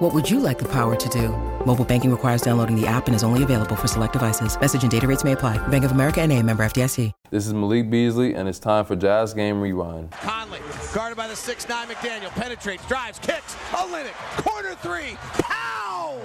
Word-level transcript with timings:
What 0.00 0.14
would 0.14 0.30
you 0.30 0.40
like 0.40 0.58
the 0.58 0.68
power 0.68 0.96
to 0.96 1.08
do? 1.10 1.28
Mobile 1.66 1.84
banking 1.84 2.10
requires 2.10 2.40
downloading 2.40 2.74
the 2.74 2.86
app 2.86 3.06
and 3.06 3.14
is 3.14 3.22
only 3.22 3.42
available 3.42 3.76
for 3.76 3.86
select 3.86 4.14
devices. 4.14 4.58
Message 4.58 4.80
and 4.80 4.90
data 4.90 5.06
rates 5.06 5.24
may 5.24 5.32
apply. 5.32 5.58
Bank 5.68 5.84
of 5.84 5.90
America 5.90 6.22
and 6.22 6.32
a 6.32 6.42
member 6.42 6.64
FDIC. 6.64 7.12
This 7.30 7.46
is 7.46 7.52
Malik 7.52 7.90
Beasley, 7.90 8.32
and 8.32 8.48
it's 8.48 8.58
time 8.58 8.86
for 8.86 8.96
Jazz 8.96 9.34
Game 9.34 9.60
Rewind. 9.60 10.10
Conley, 10.12 10.60
guarded 10.94 11.18
by 11.18 11.28
the 11.28 11.34
6'9 11.34 11.84
McDaniel, 11.84 12.30
penetrates, 12.30 12.88
drives, 12.88 13.18
kicks, 13.18 13.54
Olynyk, 13.72 14.14
corner 14.42 14.74
three, 14.76 15.18
pow! 15.34 16.18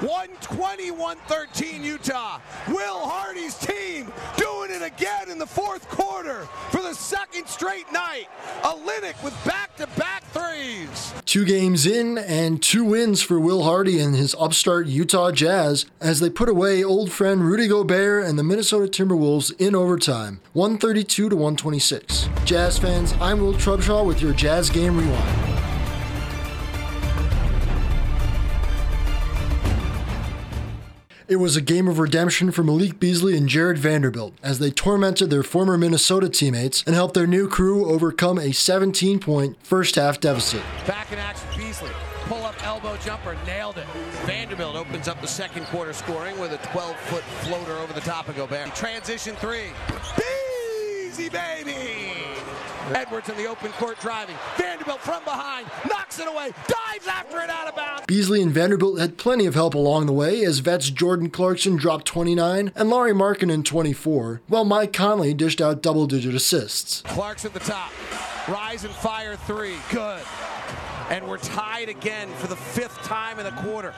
120-113 0.00 1.82
Utah. 1.82 2.40
Will 2.68 3.00
Hardy's 3.00 3.54
team 3.56 4.12
doing 4.36 4.70
it 4.70 4.82
again 4.82 5.28
in 5.28 5.38
the 5.38 5.46
fourth 5.46 5.88
quarter 5.88 6.46
for 6.70 6.80
the 6.82 6.94
second 6.94 7.46
straight 7.48 7.90
night. 7.92 8.26
A 8.62 8.68
Olynyk 8.68 9.22
with 9.24 9.34
back-to-back 9.44 10.24
threes. 10.26 11.12
Two 11.24 11.44
games 11.44 11.84
in 11.86 12.16
and 12.18 12.62
two 12.62 12.84
wins 12.84 13.22
for 13.22 13.40
Will 13.40 13.64
Hardy 13.64 14.00
and 14.00 14.14
his 14.14 14.36
upstart 14.38 14.86
Utah 14.86 15.32
Jazz 15.32 15.86
as 16.00 16.20
they 16.20 16.30
put 16.30 16.48
away 16.48 16.84
old 16.84 17.10
friend 17.10 17.42
Rudy 17.42 17.66
Gobert 17.66 18.24
and 18.24 18.38
the 18.38 18.44
Minnesota 18.44 18.86
Timberwolves 18.86 19.52
in 19.60 19.74
overtime, 19.74 20.40
132 20.52 21.28
to 21.28 21.36
126. 21.36 22.28
Jazz 22.44 22.78
fans, 22.78 23.14
I'm 23.20 23.40
Will 23.40 23.54
Trubshaw 23.54 24.06
with 24.06 24.22
your 24.22 24.32
Jazz 24.32 24.70
Game 24.70 24.96
Rewind. 24.96 25.47
It 31.28 31.36
was 31.36 31.56
a 31.56 31.60
game 31.60 31.88
of 31.88 31.98
redemption 31.98 32.50
for 32.52 32.64
Malik 32.64 32.98
Beasley 32.98 33.36
and 33.36 33.50
Jared 33.50 33.76
Vanderbilt 33.76 34.32
as 34.42 34.60
they 34.60 34.70
tormented 34.70 35.28
their 35.28 35.42
former 35.42 35.76
Minnesota 35.76 36.26
teammates 36.26 36.82
and 36.86 36.94
helped 36.94 37.12
their 37.12 37.26
new 37.26 37.46
crew 37.46 37.84
overcome 37.84 38.38
a 38.38 38.50
17 38.50 39.20
point 39.20 39.54
first 39.62 39.96
half 39.96 40.20
deficit. 40.20 40.62
Back 40.86 41.12
in 41.12 41.18
action, 41.18 41.46
Beasley. 41.54 41.90
Pull 42.24 42.42
up 42.44 42.54
elbow 42.66 42.96
jumper, 43.04 43.36
nailed 43.44 43.76
it. 43.76 43.86
Vanderbilt 44.24 44.74
opens 44.74 45.06
up 45.06 45.20
the 45.20 45.26
second 45.26 45.66
quarter 45.66 45.92
scoring 45.92 46.40
with 46.40 46.52
a 46.52 46.66
12 46.68 46.96
foot 46.96 47.22
floater 47.44 47.72
over 47.72 47.92
the 47.92 48.00
top 48.00 48.26
of 48.28 48.36
Gobert. 48.36 48.74
Transition 48.74 49.36
three. 49.36 49.68
Beasley, 50.16 51.28
baby! 51.28 52.14
Edwards 52.94 53.28
in 53.28 53.36
the 53.36 53.46
open 53.46 53.72
court 53.72 53.98
driving. 54.00 54.36
Vanderbilt 54.56 55.00
from 55.00 55.22
behind, 55.24 55.66
knocks 55.88 56.18
it 56.18 56.28
away, 56.28 56.52
dives 56.66 57.06
after 57.06 57.40
it 57.40 57.50
out 57.50 57.68
of 57.68 57.76
bounds. 57.76 58.04
Beasley 58.06 58.42
and 58.42 58.52
Vanderbilt 58.52 58.98
had 58.98 59.18
plenty 59.18 59.46
of 59.46 59.54
help 59.54 59.74
along 59.74 60.06
the 60.06 60.12
way 60.12 60.44
as 60.44 60.58
vets 60.60 60.90
Jordan 60.90 61.30
Clarkson 61.30 61.76
dropped 61.76 62.06
29 62.06 62.72
and 62.74 62.90
Lauri 62.90 63.12
Markkanen 63.12 63.64
24, 63.64 64.40
while 64.48 64.64
Mike 64.64 64.92
Conley 64.92 65.34
dished 65.34 65.60
out 65.60 65.82
double 65.82 66.06
digit 66.06 66.34
assists. 66.34 67.02
Clark's 67.02 67.44
at 67.44 67.52
the 67.52 67.60
top. 67.60 67.92
Rise 68.48 68.84
and 68.84 68.94
fire 68.94 69.36
three. 69.36 69.76
Good. 69.90 70.22
And 71.10 71.26
we're 71.26 71.38
tied 71.38 71.88
again 71.88 72.28
for 72.34 72.48
the 72.48 72.56
fifth 72.56 73.02
time 73.02 73.38
in 73.38 73.44
the 73.44 73.62
quarter. 73.62 73.94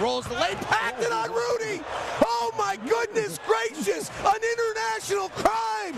Rolls 0.00 0.26
the 0.26 0.34
lane, 0.34 0.56
packed 0.56 1.02
it 1.02 1.12
on 1.12 1.30
Rudy. 1.30 1.82
Oh 2.24 2.50
my 2.56 2.76
goodness 2.88 3.38
gracious! 3.46 4.10
An 4.24 4.40
international 4.42 5.28
crime. 5.30 5.94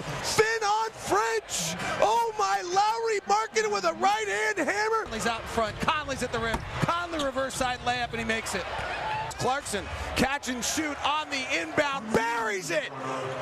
Finn 2.09 2.17
on 2.17 2.33
French. 2.33 2.33
Oh 2.33 2.33
my 2.39 2.63
Lauri 2.63 3.21
Markkanen 3.21 3.73
with 3.73 3.85
a 3.85 3.93
right 3.95 4.29
hand 4.29 4.59
hammer. 4.59 5.09
He's 5.13 5.27
out 5.27 5.41
in 5.41 5.47
front. 5.49 5.79
Conley's 5.81 6.23
at 6.23 6.33
the 6.33 6.39
rim. 6.39 6.59
Conley 6.81 7.25
reverse 7.25 7.55
side 7.55 7.79
layup 7.85 8.11
and 8.11 8.19
he 8.19 8.25
makes 8.25 8.55
it. 8.55 8.65
Clarkson 9.39 9.85
catch 10.17 10.49
and 10.49 10.65
shoot 10.65 10.97
on 11.07 11.31
the 11.31 11.45
inbound, 11.61 12.13
buries 12.13 12.71
it. 12.71 12.91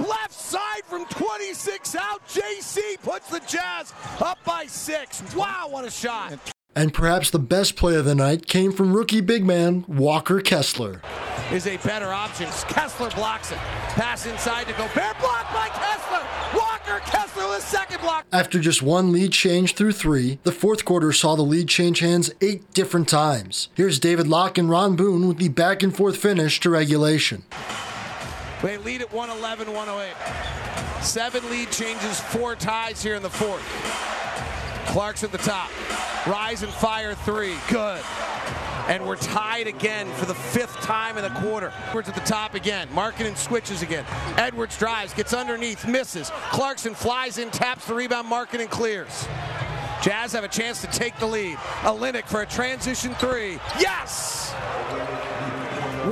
Left 0.07 0.33
side 0.33 0.85
from 0.85 1.07
26 1.07 1.97
out. 1.97 2.27
JC 2.29 3.01
puts 3.03 3.31
the 3.31 3.41
Jazz 3.41 3.95
up 4.21 4.39
by 4.45 4.67
six. 4.67 5.23
Wow, 5.35 5.69
what 5.71 5.87
a 5.87 5.91
shot. 5.91 6.39
And 6.77 6.93
perhaps 6.93 7.31
the 7.31 7.39
best 7.39 7.77
play 7.77 7.95
of 7.95 8.05
the 8.05 8.15
night 8.15 8.47
came 8.47 8.73
from 8.73 8.95
rookie 8.95 9.23
big 9.23 9.47
man 9.47 9.87
Walker 9.89 10.41
Kessler. 10.41 11.01
Is 11.51 11.67
a 11.67 11.79
better 11.79 12.13
option. 12.13 12.47
Kessler 12.69 13.09
blocks 13.11 13.53
it. 13.53 13.59
Pass 13.59 14.27
inside 14.27 14.67
to 14.67 14.73
Gobert. 14.75 14.95
Blocked 14.95 15.17
by 15.17 15.21
Kessler. 15.21 15.36
Walker 16.87 17.01
Kessler 17.05 17.49
with 17.49 17.59
a 17.59 17.63
second 17.63 18.01
block. 18.01 18.27
After 18.33 18.61
just 18.61 18.83
one 18.83 19.11
lead 19.13 19.33
change 19.33 19.75
through 19.75 19.93
three, 19.93 20.39
the 20.45 20.53
fourth 20.53 20.85
quarter 20.85 21.13
saw 21.13 21.35
the 21.35 21.43
lead 21.43 21.69
change 21.69 22.01
hands 22.01 22.31
eight 22.41 22.73
different 22.75 23.09
times. 23.09 23.69
Here's 23.75 23.99
David 23.99 24.29
Locke 24.29 24.59
and 24.59 24.71
Ron 24.71 24.95
Boone 24.95 25.27
with 25.27 25.39
the 25.39 25.49
back 25.49 25.83
and 25.83 25.97
forth 25.97 26.17
finish 26.17 26.61
to 26.61 26.71
regulation. 26.71 27.45
They 28.63 28.79
lead 28.79 29.03
at 29.03 29.13
111 29.13 29.73
108. 29.73 31.03
Seven 31.03 31.49
lead 31.51 31.71
changes, 31.71 32.21
four 32.21 32.55
ties 32.55 33.03
here 33.03 33.15
in 33.15 33.23
the 33.23 33.31
fourth. 33.31 33.63
Clark's 34.87 35.25
at 35.25 35.33
the 35.33 35.39
top. 35.39 35.71
Rise 36.27 36.63
and 36.63 36.73
fire 36.73 37.15
three. 37.15 37.57
Good. 37.69 38.03
And 38.89 39.05
we're 39.05 39.17
tied 39.17 39.67
again 39.67 40.07
for 40.15 40.27
the 40.27 40.35
fifth 40.35 40.77
time 40.83 41.19
in 41.19 41.25
the 41.25 41.41
quarter. 41.41 41.73
Edwards 41.89 42.09
at 42.09 42.15
the 42.15 42.21
top 42.21 42.55
again. 42.55 42.89
Markkanen 42.89 43.37
switches 43.37 43.83
again. 43.83 44.05
Edwards 44.37 44.79
drives, 44.79 45.13
gets 45.13 45.35
underneath, 45.35 45.87
misses. 45.89 46.31
Clarkson 46.51 46.95
flies 46.95 47.39
in, 47.39 47.51
taps 47.51 47.87
the 47.87 47.95
rebound, 47.95 48.29
Markkanen 48.29 48.71
clears. 48.71 49.27
Jazz 50.03 50.33
have 50.33 50.45
a 50.45 50.49
chance 50.49 50.81
to 50.83 50.87
take 50.87 51.19
the 51.19 51.27
lead. 51.27 51.57
Olynyk 51.83 52.27
for 52.27 52.43
a 52.43 52.47
transition 52.47 53.13
three. 53.15 53.59
Yes! 53.81 54.53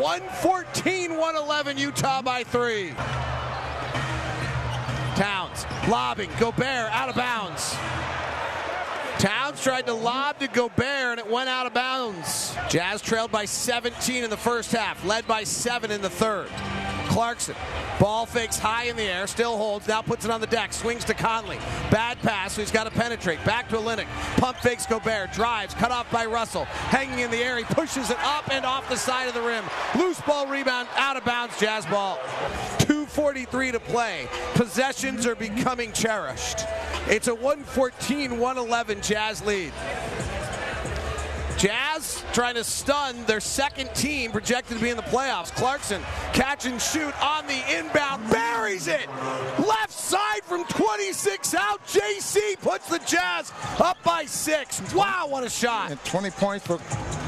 114 0.00 1.12
111 1.12 1.78
Utah 1.78 2.22
by 2.22 2.42
three. 2.42 2.90
Towns 5.14 5.64
lobbing. 5.88 6.28
Gobert 6.40 6.90
out 6.90 7.08
of 7.08 7.14
bounds. 7.14 7.76
Tried 9.64 9.86
to 9.86 9.94
lob 9.94 10.40
to 10.40 10.46
Gobert 10.46 10.84
and 10.84 11.18
it 11.18 11.26
went 11.26 11.48
out 11.48 11.64
of 11.64 11.72
bounds. 11.72 12.54
Jazz 12.68 13.00
trailed 13.00 13.32
by 13.32 13.46
17 13.46 14.22
in 14.22 14.28
the 14.28 14.36
first 14.36 14.70
half, 14.72 15.02
led 15.06 15.26
by 15.26 15.42
seven 15.42 15.90
in 15.90 16.02
the 16.02 16.10
third. 16.10 16.50
Clarkson. 17.06 17.54
Ball 17.98 18.26
fakes 18.26 18.58
high 18.58 18.84
in 18.84 18.96
the 18.96 19.04
air, 19.04 19.26
still 19.26 19.56
holds, 19.56 19.88
now 19.88 20.02
puts 20.02 20.26
it 20.26 20.30
on 20.30 20.42
the 20.42 20.46
deck, 20.48 20.74
swings 20.74 21.02
to 21.04 21.14
Conley. 21.14 21.56
Bad 21.90 22.18
pass, 22.18 22.52
so 22.52 22.60
he's 22.60 22.70
got 22.70 22.84
to 22.84 22.90
penetrate. 22.90 23.42
Back 23.46 23.70
to 23.70 23.76
Olynyk. 23.76 24.04
Pump 24.36 24.58
fakes 24.58 24.84
Gobert, 24.84 25.32
drives, 25.32 25.72
cut 25.72 25.90
off 25.90 26.10
by 26.10 26.26
Russell. 26.26 26.66
Hanging 26.66 27.20
in 27.20 27.30
the 27.30 27.38
air, 27.38 27.56
he 27.56 27.64
pushes 27.64 28.10
it 28.10 28.18
up 28.20 28.52
and 28.52 28.66
off 28.66 28.86
the 28.90 28.96
side 28.96 29.28
of 29.28 29.34
the 29.34 29.40
rim. 29.40 29.64
Loose 29.98 30.20
ball 30.20 30.46
rebound, 30.46 30.88
out 30.96 31.16
of 31.16 31.24
bounds, 31.24 31.58
Jazz 31.58 31.86
ball. 31.86 32.18
2.43 32.80 33.72
to 33.72 33.80
play. 33.80 34.28
Possessions 34.56 35.24
are 35.24 35.34
becoming 35.34 35.90
cherished. 35.92 36.66
It's 37.06 37.28
a 37.28 37.34
114 37.34 38.38
111 38.38 39.02
Jazz 39.02 39.44
lead. 39.44 39.72
Jazz 41.58 41.93
trying 42.32 42.54
to 42.54 42.64
stun 42.64 43.24
their 43.26 43.40
second 43.40 43.92
team 43.94 44.30
projected 44.32 44.76
to 44.76 44.82
be 44.82 44.90
in 44.90 44.96
the 44.96 45.02
playoffs. 45.04 45.54
Clarkson 45.54 46.02
catch 46.32 46.66
and 46.66 46.80
shoot 46.80 47.14
on 47.22 47.46
the 47.46 47.62
inbound, 47.78 48.28
buries 48.30 48.88
it. 48.88 49.08
Left 49.58 49.92
side 49.92 50.42
from 50.44 50.64
26 50.64 51.54
out. 51.54 51.86
JC 51.86 52.58
puts 52.60 52.88
the 52.88 52.98
Jazz 53.00 53.52
up 53.80 53.98
by 54.02 54.24
six. 54.24 54.80
Wow, 54.94 55.26
what 55.28 55.44
a 55.44 55.50
shot. 55.50 55.90
And 55.90 56.04
20 56.04 56.30
points 56.30 56.66
for 56.66 56.78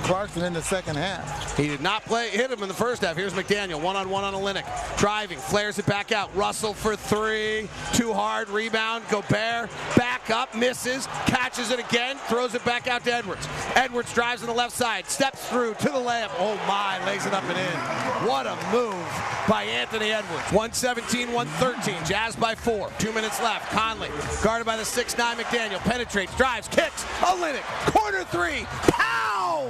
Clarkson 0.04 0.44
in 0.44 0.52
the 0.52 0.62
second 0.62 0.96
half. 0.96 1.56
He 1.56 1.68
did 1.68 1.80
not 1.80 2.04
play 2.04 2.30
hit 2.30 2.50
him 2.50 2.62
in 2.62 2.68
the 2.68 2.74
first 2.74 3.02
half. 3.02 3.16
Here's 3.16 3.32
McDaniel, 3.32 3.80
one 3.80 3.96
on 3.96 4.08
one 4.10 4.24
on 4.24 4.34
Olynyk. 4.34 4.98
Driving, 4.98 5.38
flares 5.38 5.78
it 5.78 5.86
back 5.86 6.12
out. 6.12 6.34
Russell 6.36 6.74
for 6.74 6.96
three. 6.96 7.68
Too 7.92 8.12
hard. 8.12 8.48
Rebound. 8.48 9.04
Gobert 9.10 9.70
back 9.96 10.30
up, 10.30 10.54
misses, 10.54 11.06
catches 11.26 11.70
it 11.70 11.78
again, 11.78 12.16
throws 12.28 12.54
it 12.54 12.64
back 12.64 12.86
out 12.86 13.04
to 13.04 13.12
Edwards. 13.12 13.46
Edwards 13.74 14.12
drives 14.12 14.42
on 14.42 14.48
the 14.48 14.54
left 14.56 14.72
side, 14.72 15.06
steps 15.06 15.46
through 15.48 15.74
to 15.74 15.84
the 15.84 15.90
layup. 15.90 16.30
Oh 16.38 16.56
my, 16.66 17.04
lays 17.06 17.26
it 17.26 17.34
up 17.34 17.44
and 17.44 17.58
in. 17.58 18.26
What 18.26 18.46
a 18.46 18.56
move 18.72 19.06
by 19.46 19.64
Anthony 19.64 20.12
Edwards. 20.12 20.50
117 20.50 21.32
113. 21.32 22.04
Jazz 22.06 22.34
by 22.34 22.54
four. 22.54 22.90
Two 22.98 23.12
minutes 23.12 23.40
left. 23.40 23.70
Conley, 23.70 24.08
guarded 24.42 24.64
by 24.64 24.76
the 24.76 24.82
6'9 24.82 25.34
McDaniel, 25.34 25.78
penetrates, 25.80 26.34
drives, 26.36 26.68
kicks. 26.68 27.04
Olynyk, 27.20 27.62
corner 27.92 28.24
three. 28.24 28.64
Pow! 28.88 29.68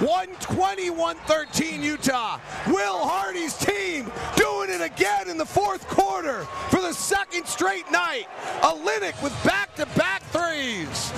120 0.00 0.90
113 0.90 1.82
Utah. 1.82 2.38
Will 2.66 2.98
Hardy's 2.98 3.56
team 3.56 4.12
doing 4.36 4.68
it 4.68 4.82
again 4.82 5.30
in 5.30 5.38
the 5.38 5.46
fourth 5.46 5.88
quarter 5.88 6.44
for 6.68 6.80
the 6.82 6.92
second 6.92 7.46
straight 7.46 7.90
night. 7.90 8.26
Olynyk 8.60 9.22
with 9.22 9.32
back 9.44 9.74
to 9.76 9.86
back 9.96 10.22
threes. 10.24 11.12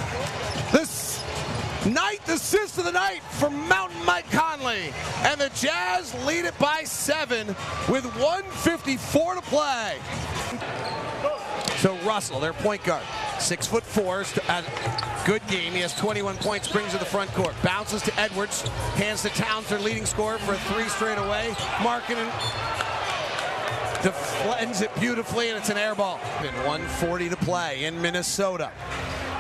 Ninth 1.87 2.29
assist 2.29 2.79
of 2.79 2.85
the 2.85 2.91
night 2.91 3.23
for 3.23 3.49
Mountain 3.49 4.05
Mike 4.05 4.29
Conley. 4.33 4.93
And 5.19 5.41
the 5.41 5.51
Jazz 5.51 6.13
lead 6.25 6.45
it 6.45 6.59
by 6.59 6.83
seven 6.83 7.47
with 7.89 8.05
154 8.17 9.37
to 9.37 9.41
play. 9.43 9.97
So 11.77 11.97
Russell, 11.99 12.41
their 12.41 12.55
point 12.55 12.83
guard, 12.83 13.05
six 13.39 13.69
foot 13.69 13.85
four, 13.85 14.25
a 14.49 14.65
good 15.25 15.47
game. 15.47 15.73
He 15.75 15.81
has 15.81 15.95
21 15.95 16.37
points, 16.39 16.67
brings 16.67 16.91
to 16.93 16.99
the 16.99 17.05
front 17.05 17.31
court, 17.35 17.55
bounces 17.63 18.03
to 18.03 18.19
Edwards, 18.19 18.63
hands 18.97 19.23
to 19.23 19.29
Towns, 19.29 19.69
their 19.69 19.79
leading 19.79 20.07
scorer 20.07 20.39
for 20.39 20.55
a 20.55 20.59
three 20.59 20.89
straight 20.89 21.19
away. 21.19 21.51
Markkanen 21.79 22.33
defends 24.03 24.81
it 24.81 24.95
beautifully, 24.99 25.51
and 25.51 25.59
it's 25.59 25.69
an 25.69 25.77
air 25.77 25.95
ball. 25.95 26.19
And 26.39 26.57
140 26.67 27.29
to 27.29 27.37
play 27.37 27.85
in 27.85 28.01
Minnesota. 28.01 28.73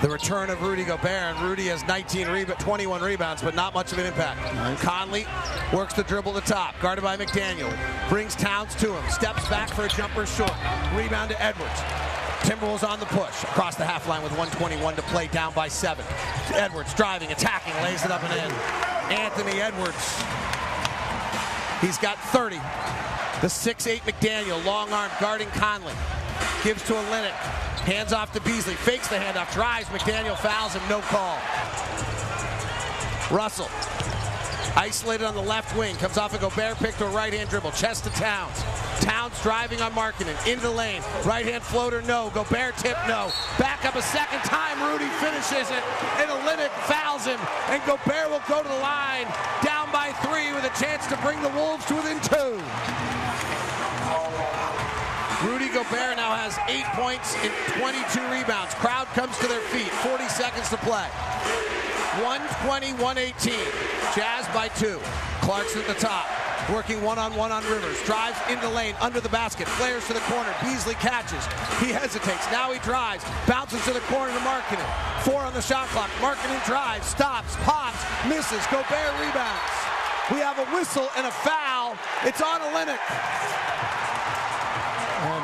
The 0.02 0.10
return 0.10 0.50
of 0.50 0.60
Rudy 0.60 0.84
Gobert, 0.84 1.06
and 1.06 1.40
Rudy 1.40 1.66
has 1.68 1.82
19 1.86 2.28
rebounds, 2.28 2.62
21 2.62 3.00
rebounds, 3.00 3.40
but 3.40 3.54
not 3.54 3.72
much 3.72 3.92
of 3.92 3.98
an 3.98 4.04
impact. 4.04 4.54
Nice. 4.54 4.82
Conley 4.82 5.26
works 5.72 5.94
the 5.94 6.02
dribble 6.02 6.34
to 6.34 6.42
top, 6.42 6.78
guarded 6.80 7.02
by 7.02 7.16
McDaniel. 7.16 7.74
Brings 8.10 8.36
Towns 8.36 8.74
to 8.74 8.94
him, 8.94 9.10
steps 9.10 9.48
back 9.48 9.70
for 9.70 9.86
a 9.86 9.88
jumper 9.88 10.26
short. 10.26 10.52
Rebound 10.94 11.30
to 11.30 11.42
Edwards. 11.42 11.80
Timberwolves 12.40 12.86
on 12.86 13.00
the 13.00 13.06
push 13.06 13.42
across 13.44 13.76
the 13.76 13.86
half 13.86 14.06
line 14.06 14.22
with 14.22 14.32
121 14.32 14.96
to 14.96 15.02
play, 15.02 15.28
down 15.28 15.54
by 15.54 15.66
seven. 15.66 16.04
Edwards 16.52 16.92
driving, 16.92 17.32
attacking, 17.32 17.74
lays 17.82 18.04
it 18.04 18.10
up 18.10 18.22
and 18.22 18.32
in. 18.34 18.52
Anthony 19.16 19.62
Edwards. 19.62 19.96
He's 21.80 21.96
got 21.98 22.18
30. 22.32 22.56
The 23.40 23.48
6'8 23.48 24.00
McDaniel, 24.00 24.62
long 24.66 24.92
arm 24.92 25.10
guarding 25.20 25.48
Conley. 25.48 25.94
Gives 26.62 26.82
to 26.84 26.92
Olynyk. 26.92 27.55
Hands 27.84 28.12
off 28.12 28.32
to 28.32 28.40
Beasley. 28.40 28.74
Fakes 28.74 29.08
the 29.08 29.16
handoff. 29.16 29.52
Drives. 29.52 29.86
McDaniel 29.88 30.36
fouls 30.36 30.74
him. 30.74 30.82
No 30.88 31.00
call. 31.02 31.38
Russell. 33.30 33.68
Isolated 34.76 35.24
on 35.24 35.34
the 35.34 35.42
left 35.42 35.76
wing. 35.76 35.96
Comes 35.96 36.18
off 36.18 36.34
a 36.34 36.38
Gobert 36.38 36.76
pick 36.78 36.96
to 36.96 37.06
a 37.06 37.10
right-hand 37.10 37.48
dribble. 37.48 37.70
Chest 37.72 38.04
to 38.04 38.10
Towns. 38.10 38.62
Towns 39.00 39.40
driving 39.42 39.80
on 39.80 39.92
Markkanen. 39.92 40.36
Into 40.46 40.62
the 40.62 40.70
lane. 40.70 41.02
Right-hand 41.24 41.62
floater, 41.62 42.02
no. 42.02 42.30
Gobert 42.34 42.76
tip, 42.76 42.96
no. 43.08 43.30
Back 43.58 43.84
up 43.84 43.94
a 43.94 44.02
second 44.02 44.40
time. 44.40 44.82
Rudy 44.82 45.08
finishes 45.16 45.70
it. 45.70 45.82
And 46.18 46.28
Olynyk 46.28 46.70
fouls 46.84 47.24
him. 47.24 47.40
And 47.68 47.80
Gobert 47.86 48.28
will 48.28 48.42
go 48.48 48.62
to 48.62 48.68
the 48.68 48.82
line. 48.82 49.26
Down 49.62 49.90
by 49.92 50.12
three 50.26 50.52
with 50.52 50.64
a 50.64 50.74
chance 50.82 51.06
to 51.06 51.16
bring 51.18 51.40
the 51.40 51.50
Wolves 51.50 51.86
to 51.86 51.94
within 51.94 52.20
two. 52.20 52.60
Rudy 55.44 55.68
Gobert 55.68 56.15
has 56.36 56.60
eight 56.68 56.84
points 56.92 57.32
and 57.40 57.52
22 57.80 58.20
rebounds. 58.28 58.74
Crowd 58.76 59.06
comes 59.16 59.36
to 59.38 59.48
their 59.48 59.64
feet. 59.72 59.88
40 60.04 60.28
seconds 60.28 60.68
to 60.68 60.76
play. 60.84 61.08
120, 62.20 62.92
118. 63.00 63.56
Jazz 64.12 64.44
by 64.52 64.68
two. 64.76 65.00
Clarkson 65.40 65.80
at 65.80 65.88
the 65.88 65.96
top. 65.96 66.28
Working 66.68 67.00
one-on-one 67.00 67.52
on 67.52 67.64
Rivers. 67.64 68.02
Drives 68.04 68.36
into 68.50 68.68
lane, 68.68 68.94
under 69.00 69.20
the 69.20 69.30
basket. 69.30 69.66
Flares 69.80 70.06
to 70.08 70.12
the 70.12 70.24
corner. 70.28 70.52
Beasley 70.60 70.94
catches. 71.00 71.44
He 71.80 71.88
hesitates. 71.92 72.44
Now 72.52 72.72
he 72.72 72.80
drives. 72.80 73.24
Bounces 73.46 73.82
to 73.84 73.92
the 73.92 74.04
corner 74.12 74.32
to 74.32 74.42
Markkanen. 74.44 74.86
Four 75.24 75.40
on 75.40 75.54
the 75.54 75.62
shot 75.62 75.88
clock. 75.88 76.10
Markkanen 76.20 76.64
drives. 76.66 77.06
Stops. 77.06 77.56
Pops. 77.64 78.02
Misses. 78.28 78.64
Gobert 78.68 79.14
rebounds. 79.24 79.72
We 80.30 80.38
have 80.44 80.58
a 80.58 80.66
whistle 80.74 81.08
and 81.16 81.26
a 81.26 81.30
foul. 81.30 81.96
It's 82.24 82.42
on 82.42 82.60
a 82.60 82.64
Olynyk. 82.64 83.65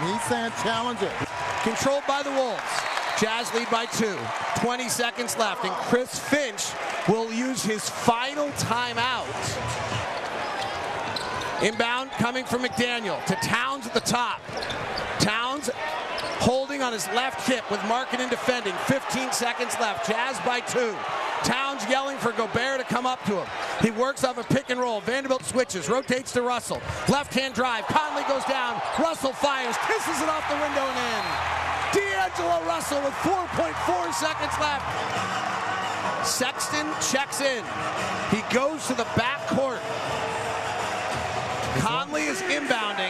And 0.03 0.11
he's 0.11 0.23
saying 0.25 0.51
challenge 0.65 1.01
it. 1.01 1.13
Controlled 1.63 2.03
by 2.09 2.25
the 2.25 2.31
Wolves. 2.33 2.61
Jazz 3.21 3.55
lead 3.55 3.71
by 3.71 3.87
two. 3.87 4.19
20 4.57 4.89
seconds 4.89 5.39
left, 5.39 5.65
and 5.65 5.73
Chris 5.73 6.19
Finch 6.19 6.73
will 7.09 7.33
use 7.33 7.63
his 7.63 7.89
final 7.89 8.49
timeout. 8.59 9.29
Inbound 11.63 12.11
coming 12.13 12.45
from 12.45 12.65
McDaniel 12.65 13.25
to 13.27 13.37
Towns 13.37 13.87
at 13.87 13.95
the 13.95 14.01
top. 14.01 14.41
Towns 15.21 15.71
holding 16.41 16.83
on 16.83 16.93
his 16.93 17.07
left 17.09 17.47
hip 17.47 17.71
with 17.71 17.79
Markkanen 17.83 18.29
defending. 18.29 18.75
15 18.87 19.31
seconds 19.31 19.77
left. 19.79 20.09
Jazz 20.09 20.37
by 20.45 20.59
two. 20.59 20.97
Towns 21.45 21.85
yelling 21.89 22.19
for 22.19 22.33
Gobert 22.33 22.79
to 22.81 22.85
come 22.85 23.07
up 23.07 23.25
to 23.25 23.43
him. 23.43 23.47
He 23.81 23.91
works 23.91 24.23
off 24.25 24.39
a 24.39 24.45
pick 24.45 24.71
and 24.71 24.79
roll. 24.79 25.01
Vanderbilt 25.01 25.45
switches, 25.45 25.89
rotates 25.89 26.33
to 26.33 26.43
Russell. 26.43 26.81
Left 27.09 27.35
hand 27.35 27.55
drive. 27.55 27.85
Conley 27.87 28.23
goes 28.29 28.45
down. 28.45 28.81
Russell 28.99 29.33
fires, 29.33 29.77
kisses 29.87 30.23
it 30.23 30.29
off 30.29 30.49
the 30.49 30.55
window 30.55 30.87
and 30.87 30.99
in. 30.99 31.53
D'Angelo 31.93 32.65
Russell 32.65 33.03
with 33.03 33.15
4.4 33.27 34.15
seconds 34.15 34.55
left. 34.61 34.87
Sexton 36.27 36.87
checks 37.11 37.41
in. 37.41 37.65
He 38.31 38.43
goes 38.55 38.87
to 38.87 38.95
the 38.95 39.07
back 39.17 39.45
court. 39.49 39.81
Conley 41.81 42.27
is 42.27 42.41
inbounding. 42.43 43.02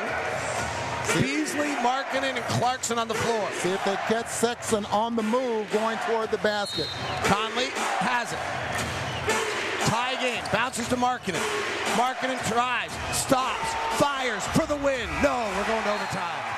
Beasley, 1.83 1.91
Markkanen, 1.91 2.37
and 2.37 2.45
Clarkson 2.45 2.99
on 2.99 3.09
the 3.09 3.15
floor. 3.15 3.49
See 3.53 3.71
if 3.71 3.85
they 3.85 3.95
catch 4.07 4.29
Sexton 4.29 4.85
on 4.87 5.17
the 5.17 5.23
move 5.23 5.71
going 5.73 5.99
toward 6.07 6.31
the 6.31 6.39
basket. 6.39 6.87
Conley 7.25 7.69
has 8.01 8.33
it. 8.33 8.39
Tie 9.87 10.21
game. 10.21 10.43
Bounces 10.53 10.89
to 10.89 10.97
Markkanen. 10.97 11.43
Markkanen 11.95 12.39
tries, 12.51 12.91
stops, 13.15 13.75
fires 14.01 14.45
for 14.49 14.67
the 14.67 14.77
win. 14.77 15.09
No, 15.23 15.53
we're 15.57 15.67
going 15.67 15.83
to 15.83 15.93
overtime. 15.93 16.49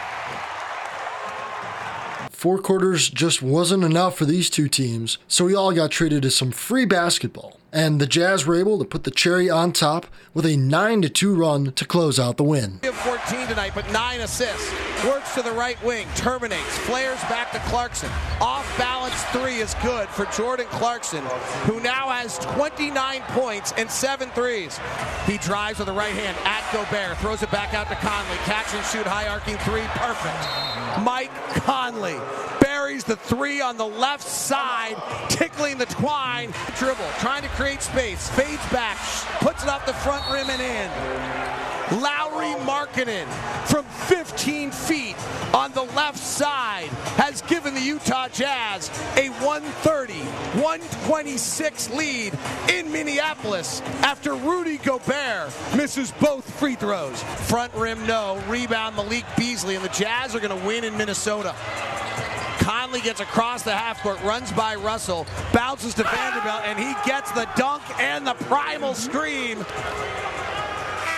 Four 2.30 2.58
quarters 2.58 3.08
just 3.08 3.42
wasn't 3.42 3.84
enough 3.84 4.18
for 4.18 4.26
these 4.26 4.50
two 4.50 4.68
teams, 4.68 5.18
so 5.26 5.46
we 5.46 5.54
all 5.54 5.72
got 5.72 5.90
treated 5.90 6.22
to 6.22 6.30
some 6.30 6.50
free 6.50 6.84
basketball. 6.84 7.58
And 7.74 8.00
the 8.00 8.06
Jazz 8.06 8.46
were 8.46 8.54
able 8.54 8.78
to 8.78 8.84
put 8.84 9.02
the 9.02 9.10
cherry 9.10 9.50
on 9.50 9.72
top 9.72 10.06
with 10.32 10.46
a 10.46 10.56
9 10.56 11.02
2 11.02 11.34
run 11.34 11.72
to 11.72 11.84
close 11.84 12.20
out 12.20 12.36
the 12.36 12.44
win. 12.44 12.78
14 12.78 13.48
tonight, 13.48 13.72
but 13.74 13.90
9 13.90 14.20
assists. 14.20 14.72
Works 15.04 15.34
to 15.34 15.42
the 15.42 15.50
right 15.50 15.82
wing, 15.82 16.06
terminates, 16.14 16.78
flares 16.78 17.20
back 17.22 17.50
to 17.50 17.58
Clarkson. 17.68 18.08
Off 18.40 18.64
balance 18.78 19.20
three 19.24 19.56
is 19.56 19.74
good 19.82 20.08
for 20.08 20.24
Jordan 20.26 20.66
Clarkson, 20.70 21.24
who 21.66 21.80
now 21.80 22.08
has 22.10 22.38
29 22.38 23.20
points 23.28 23.72
and 23.76 23.90
seven 23.90 24.30
threes. 24.30 24.78
He 25.26 25.36
drives 25.38 25.80
with 25.80 25.88
the 25.88 25.92
right 25.92 26.14
hand 26.14 26.38
at 26.44 26.62
Gobert, 26.72 27.18
throws 27.18 27.42
it 27.42 27.50
back 27.50 27.74
out 27.74 27.88
to 27.88 27.96
Conley. 27.96 28.36
Catch 28.44 28.72
and 28.72 28.86
shoot, 28.86 29.04
high 29.04 29.26
arcing 29.26 29.56
three, 29.58 29.84
perfect. 29.98 31.04
Mike 31.04 31.34
Conley 31.64 32.18
buries 32.94 33.05
the 33.05 33.17
three 33.17 33.61
on 33.61 33.76
the 33.76 33.85
left 33.85 34.23
side, 34.23 34.94
tickling 35.29 35.76
the 35.79 35.87
twine. 35.87 36.52
Dribble, 36.79 37.08
trying 37.19 37.43
to 37.43 37.49
create 37.49 37.82
space, 37.82 38.31
fades 38.31 38.64
back, 38.70 38.96
puts 39.41 39.64
it 39.64 39.69
off 39.69 39.85
the 39.85 39.93
front 39.94 40.25
rim 40.31 40.49
and 40.49 40.62
in. 40.62 40.88
Lauri 42.00 42.55
Markkanen 42.64 43.26
from 43.67 43.85
15 44.06 44.70
feet 44.70 45.17
on 45.53 45.72
the 45.72 45.82
left 45.82 46.19
side 46.19 46.89
has 47.17 47.43
given 47.43 47.74
the 47.74 47.81
Utah 47.81 48.29
Jazz 48.29 48.89
a 49.17 49.29
130-126 49.41 51.94
lead 51.94 52.32
in 52.72 52.91
Minneapolis 52.91 53.82
after 54.03 54.34
Rudy 54.34 54.79
Gobert 54.79 55.53
misses 55.77 56.10
both 56.13 56.48
free 56.58 56.77
throws. 56.77 57.22
Front 57.22 57.74
rim 57.74 58.06
no, 58.06 58.43
rebound 58.48 58.96
Malik 58.96 59.27
Beasley, 59.36 59.74
and 59.74 59.84
the 59.84 59.91
Jazz 59.91 60.34
are 60.34 60.41
going 60.41 60.58
to 60.58 60.67
win 60.67 60.84
in 60.84 60.96
Minnesota. 60.96 61.55
Conley 62.64 63.02
gets 63.02 63.20
across 63.20 63.62
the 63.62 63.74
half 63.74 64.02
court, 64.02 64.18
runs 64.22 64.50
by 64.50 64.74
Russell, 64.74 65.26
bounces 65.52 65.92
to 65.92 66.02
Vanderbilt, 66.02 66.62
and 66.64 66.78
he 66.78 66.94
gets 67.04 67.30
the 67.32 67.46
dunk 67.56 67.82
and 68.00 68.26
the 68.26 68.32
primal 68.32 68.94
scream 68.94 69.58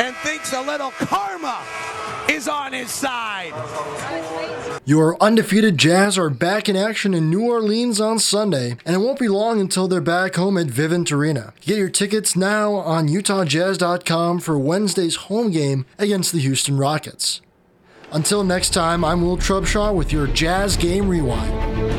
and 0.00 0.16
thinks 0.16 0.52
a 0.52 0.60
little 0.60 0.90
karma 0.90 1.62
is 2.28 2.48
on 2.48 2.72
his 2.72 2.90
side. 2.90 3.52
Your 4.84 5.16
undefeated 5.22 5.78
Jazz 5.78 6.18
are 6.18 6.30
back 6.30 6.68
in 6.68 6.74
action 6.74 7.14
in 7.14 7.30
New 7.30 7.48
Orleans 7.48 8.00
on 8.00 8.18
Sunday, 8.18 8.76
and 8.84 8.96
it 8.96 8.98
won't 8.98 9.20
be 9.20 9.28
long 9.28 9.60
until 9.60 9.86
they're 9.86 10.00
back 10.00 10.34
home 10.34 10.58
at 10.58 10.66
Vivint 10.66 11.12
Arena. 11.12 11.54
Get 11.60 11.78
your 11.78 11.90
tickets 11.90 12.34
now 12.34 12.74
on 12.74 13.06
UtahJazz.com 13.06 14.40
for 14.40 14.58
Wednesday's 14.58 15.14
home 15.14 15.52
game 15.52 15.86
against 15.96 16.32
the 16.32 16.40
Houston 16.40 16.76
Rockets. 16.76 17.40
Until 18.12 18.44
next 18.44 18.70
time, 18.70 19.04
I'm 19.04 19.22
Will 19.22 19.36
Trubshaw 19.36 19.94
with 19.94 20.12
your 20.12 20.26
Jazz 20.28 20.76
Game 20.76 21.08
Rewind. 21.08 21.95